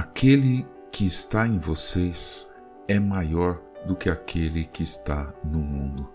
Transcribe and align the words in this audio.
Aquele 0.00 0.66
que 0.90 1.04
está 1.04 1.46
em 1.46 1.58
vocês 1.58 2.50
é 2.88 2.98
maior 2.98 3.60
do 3.86 3.94
que 3.94 4.08
aquele 4.08 4.64
que 4.64 4.82
está 4.82 5.30
no 5.44 5.58
mundo. 5.58 6.10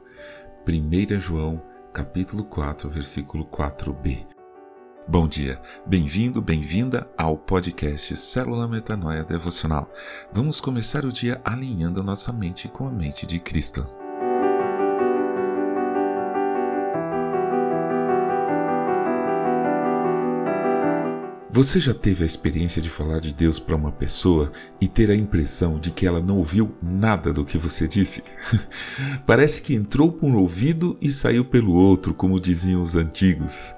1 0.67 1.19
João, 1.19 1.61
capítulo 1.93 2.45
4, 2.45 2.89
versículo 2.89 3.45
4b. 3.45 4.25
Bom 5.07 5.27
dia, 5.27 5.61
bem-vindo, 5.85 6.41
bem-vinda 6.41 7.07
ao 7.15 7.37
podcast 7.37 8.17
Célula 8.17 8.67
Metanoia 8.67 9.23
Devocional. 9.23 9.87
Vamos 10.33 10.59
começar 10.59 11.05
o 11.05 11.13
dia 11.13 11.39
alinhando 11.45 11.99
a 11.99 12.03
nossa 12.03 12.33
mente 12.33 12.67
com 12.67 12.87
a 12.87 12.91
mente 12.91 13.27
de 13.27 13.39
Cristo. 13.39 13.87
Você 21.55 21.79
já 21.79 21.93
teve 21.93 22.21
a 22.21 22.25
experiência 22.27 22.81
de 22.81 22.89
falar 22.89 23.21
de 23.21 23.33
Deus 23.33 23.59
para 23.59 23.77
uma 23.77 23.89
pessoa 23.89 24.51
e 24.81 24.89
ter 24.89 25.09
a 25.09 25.15
impressão 25.15 25.79
de 25.79 25.89
que 25.89 26.05
ela 26.05 26.21
não 26.21 26.39
ouviu 26.39 26.75
nada 26.83 27.31
do 27.31 27.45
que 27.45 27.57
você 27.57 27.87
disse? 27.87 28.21
Parece 29.25 29.61
que 29.61 29.73
entrou 29.73 30.11
por 30.11 30.25
um 30.25 30.35
ouvido 30.35 30.97
e 30.99 31.09
saiu 31.09 31.45
pelo 31.45 31.71
outro, 31.71 32.13
como 32.13 32.41
diziam 32.41 32.81
os 32.81 32.93
antigos. 32.93 33.73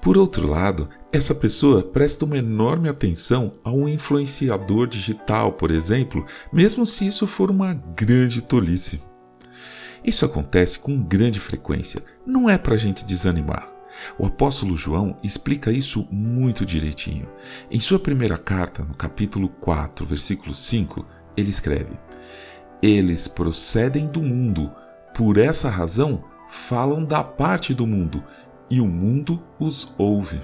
Por 0.00 0.16
outro 0.16 0.46
lado, 0.46 0.88
essa 1.12 1.34
pessoa 1.34 1.82
presta 1.82 2.24
uma 2.24 2.38
enorme 2.38 2.88
atenção 2.88 3.50
a 3.64 3.72
um 3.72 3.88
influenciador 3.88 4.86
digital, 4.86 5.54
por 5.54 5.72
exemplo, 5.72 6.24
mesmo 6.52 6.86
se 6.86 7.04
isso 7.04 7.26
for 7.26 7.50
uma 7.50 7.74
grande 7.96 8.40
tolice. 8.40 9.02
Isso 10.04 10.24
acontece 10.24 10.78
com 10.78 11.02
grande 11.02 11.40
frequência, 11.40 12.00
não 12.24 12.48
é 12.48 12.56
para 12.56 12.74
a 12.74 12.78
gente 12.78 13.04
desanimar. 13.04 13.71
O 14.18 14.26
apóstolo 14.26 14.76
João 14.76 15.16
explica 15.22 15.70
isso 15.70 16.06
muito 16.10 16.64
direitinho. 16.64 17.28
Em 17.70 17.80
sua 17.80 17.98
primeira 17.98 18.38
carta, 18.38 18.84
no 18.84 18.94
capítulo 18.94 19.48
4, 19.48 20.04
versículo 20.06 20.54
5, 20.54 21.06
ele 21.36 21.50
escreve: 21.50 21.98
Eles 22.82 23.28
procedem 23.28 24.06
do 24.06 24.22
mundo, 24.22 24.72
por 25.14 25.36
essa 25.36 25.68
razão 25.68 26.24
falam 26.48 27.04
da 27.04 27.24
parte 27.24 27.72
do 27.72 27.86
mundo, 27.86 28.22
e 28.70 28.80
o 28.80 28.86
mundo 28.86 29.42
os 29.58 29.92
ouve. 29.98 30.40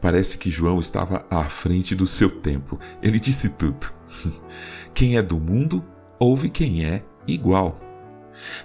Parece 0.00 0.36
que 0.38 0.50
João 0.50 0.78
estava 0.78 1.24
à 1.30 1.44
frente 1.44 1.94
do 1.94 2.06
seu 2.06 2.30
tempo. 2.30 2.78
Ele 3.02 3.18
disse 3.18 3.50
tudo. 3.50 3.92
Quem 4.92 5.16
é 5.16 5.22
do 5.22 5.40
mundo 5.40 5.84
ouve 6.18 6.48
quem 6.48 6.84
é 6.84 7.02
igual. 7.26 7.80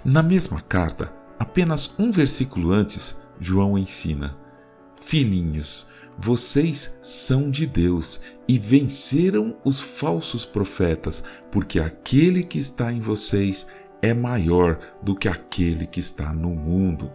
Na 0.04 0.22
mesma 0.22 0.60
carta, 0.60 1.12
apenas 1.38 1.94
um 1.98 2.10
versículo 2.10 2.72
antes, 2.72 3.16
João 3.40 3.78
ensina: 3.78 4.36
Filhinhos, 5.00 5.86
vocês 6.18 6.98
são 7.00 7.50
de 7.50 7.66
Deus 7.66 8.20
e 8.46 8.58
venceram 8.58 9.56
os 9.64 9.80
falsos 9.80 10.44
profetas, 10.44 11.24
porque 11.50 11.80
aquele 11.80 12.44
que 12.44 12.58
está 12.58 12.92
em 12.92 13.00
vocês 13.00 13.66
é 14.02 14.12
maior 14.12 14.78
do 15.02 15.16
que 15.16 15.28
aquele 15.28 15.86
que 15.86 16.00
está 16.00 16.32
no 16.32 16.50
mundo. 16.50 17.10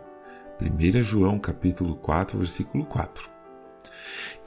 1 0.59 1.03
João 1.03 1.37
capítulo 1.37 1.95
4, 1.95 2.37
versículo 2.39 2.85
4. 2.85 3.29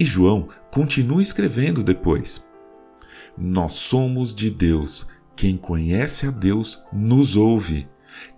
E 0.01 0.05
João 0.05 0.49
continua 0.73 1.23
escrevendo 1.23 1.83
depois: 1.83 2.43
Nós 3.37 3.75
somos 3.75 4.35
de 4.35 4.51
Deus. 4.51 5.07
Quem 5.37 5.57
conhece 5.57 6.27
a 6.27 6.31
Deus 6.33 6.83
nos 6.93 7.37
ouve. 7.37 7.89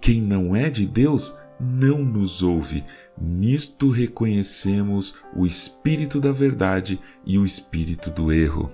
Quem 0.01 0.21
não 0.21 0.55
é 0.55 0.69
de 0.69 0.87
Deus 0.87 1.35
não 1.61 2.05
nos 2.05 2.43
ouve. 2.43 2.83
Nisto 3.21 3.91
reconhecemos 3.91 5.15
o 5.37 5.47
espírito 5.47 6.21
da 6.21 6.33
verdade 6.33 6.99
e 7.27 7.39
o 7.39 7.45
espírito 7.45 8.11
do 8.11 8.33
erro. 8.33 8.73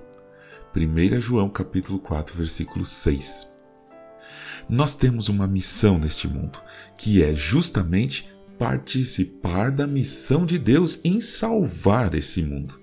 1 0.75 1.21
João 1.21 1.49
capítulo 1.49 1.99
4, 1.99 2.37
versículo 2.37 2.85
6. 2.85 3.49
Nós 4.69 4.95
temos 4.95 5.29
uma 5.29 5.47
missão 5.47 5.99
neste 5.99 6.29
mundo, 6.29 6.61
que 6.97 7.23
é 7.23 7.35
justamente 7.35 8.29
participar 8.59 9.71
da 9.71 9.87
missão 9.87 10.45
de 10.45 10.59
Deus 10.59 10.99
em 11.05 11.21
salvar 11.21 12.15
esse 12.15 12.43
mundo. 12.43 12.81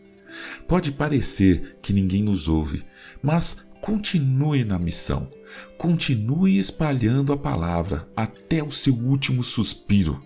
Pode 0.68 0.92
parecer 0.92 1.78
que 1.81 1.94
ninguém 1.94 2.24
nos 2.24 2.47
ouve, 2.47 2.84
mas 3.22 3.58
continue 3.84 4.64
na 4.64 4.80
missão, 4.80 5.30
continue 5.78 6.58
espalhando 6.58 7.34
a 7.34 7.38
palavra 7.38 8.08
até 8.16 8.64
o 8.64 8.72
seu 8.72 8.94
último 8.94 9.44
suspiro. 9.44 10.24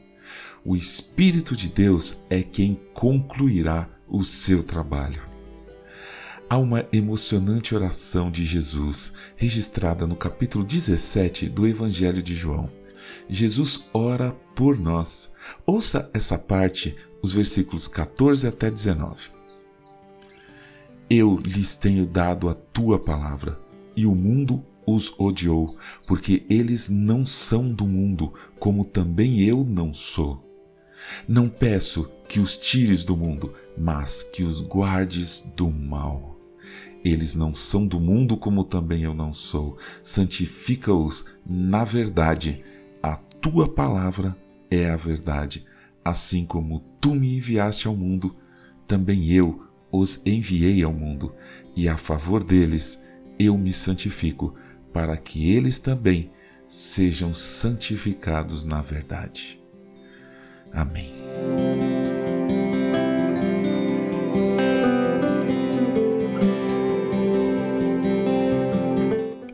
O 0.64 0.76
Espírito 0.76 1.56
de 1.56 1.68
Deus 1.68 2.18
é 2.30 2.44
quem 2.44 2.80
concluirá 2.94 3.90
o 4.08 4.24
seu 4.24 4.62
trabalho. 4.62 5.28
Há 6.48 6.60
uma 6.60 6.86
emocionante 6.94 7.74
oração 7.74 8.30
de 8.30 8.46
Jesus 8.46 9.12
registrada 9.36 10.06
no 10.06 10.16
capítulo 10.16 10.64
17 10.64 11.50
do 11.50 11.66
Evangelho 11.66 12.22
de 12.22 12.36
João. 12.36 12.72
Jesus 13.28 13.90
ora 13.92 14.34
por 14.56 14.78
nós. 14.78 15.32
Ouça 15.66 16.12
essa 16.14 16.38
parte, 16.38 16.96
os 17.24 17.34
versículos 17.34 17.88
14 17.88 18.46
até 18.46 18.70
19. 18.70 19.37
Eu 21.10 21.38
lhes 21.38 21.76
tenho 21.76 22.06
dado 22.06 22.50
a 22.50 22.54
tua 22.54 23.00
palavra, 23.00 23.60
e 23.96 24.06
o 24.06 24.14
mundo 24.14 24.64
os 24.86 25.14
odiou, 25.18 25.78
porque 26.06 26.46
eles 26.50 26.90
não 26.90 27.26
são 27.26 27.72
do 27.72 27.86
mundo, 27.86 28.34
como 28.60 28.84
também 28.84 29.42
eu 29.42 29.64
não 29.64 29.94
sou. 29.94 30.44
Não 31.28 31.48
peço 31.48 32.12
que 32.28 32.40
os 32.40 32.58
tires 32.58 33.04
do 33.04 33.16
mundo, 33.16 33.54
mas 33.78 34.24
que 34.24 34.44
os 34.44 34.60
guardes 34.60 35.50
do 35.56 35.72
mal. 35.72 36.38
Eles 37.06 37.36
não 37.36 37.56
são 37.56 37.88
do 37.88 38.00
mundo, 38.00 38.36
como 38.36 38.64
também 38.64 39.04
eu 39.04 39.14
não 39.14 39.34
sou. 39.34 39.78
Santifica-os 40.04 41.26
na 41.46 41.86
verdade. 41.86 42.64
A 43.02 43.16
tua 43.16 43.68
palavra 43.70 44.36
é 44.70 44.90
a 44.90 44.98
verdade. 44.98 45.66
Assim 46.04 46.46
como 46.46 46.84
tu 47.00 47.16
me 47.16 47.38
enviaste 47.38 47.88
ao 47.88 47.96
mundo, 47.96 48.36
também 48.88 49.32
eu 49.32 49.67
os 49.92 50.22
enviei 50.26 50.84
ao 50.84 50.94
mundo, 50.94 51.34
e 51.76 51.88
a 51.88 51.98
favor 51.98 52.44
deles 52.44 53.02
eu 53.40 53.58
me 53.58 53.72
santifico, 53.72 54.56
para 54.92 55.16
que 55.18 55.52
eles 55.52 55.80
também 55.80 56.32
sejam 56.68 57.34
santificados 57.34 58.64
na 58.64 58.82
verdade. 58.82 59.62
Amém. 60.74 61.14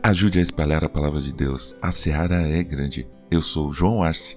Ajude 0.02 0.38
a 0.38 0.42
espalhar 0.42 0.84
a 0.84 0.88
palavra 0.88 1.20
de 1.20 1.32
Deus. 1.32 1.76
A 1.80 1.90
seara 1.90 2.46
é 2.46 2.62
grande. 2.62 3.08
Eu 3.30 3.40
sou 3.40 3.72
João 3.72 4.02
Arce 4.02 4.36